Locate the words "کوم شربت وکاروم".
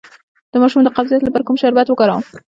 1.47-2.23